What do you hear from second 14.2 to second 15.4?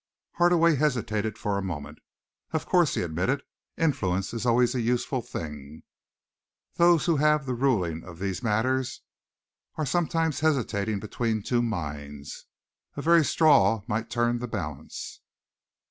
the balance."